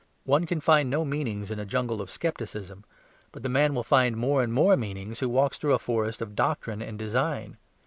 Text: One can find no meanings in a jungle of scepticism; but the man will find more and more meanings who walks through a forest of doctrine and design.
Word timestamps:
One 0.23 0.47
can 0.47 0.61
find 0.61 0.89
no 0.89 1.05
meanings 1.05 1.51
in 1.51 1.59
a 1.59 1.63
jungle 1.63 2.01
of 2.01 2.09
scepticism; 2.09 2.85
but 3.31 3.43
the 3.43 3.49
man 3.49 3.75
will 3.75 3.83
find 3.83 4.17
more 4.17 4.41
and 4.41 4.51
more 4.51 4.75
meanings 4.75 5.19
who 5.19 5.29
walks 5.29 5.59
through 5.59 5.75
a 5.75 5.77
forest 5.77 6.23
of 6.23 6.33
doctrine 6.35 6.81
and 6.81 6.97
design. 6.97 7.57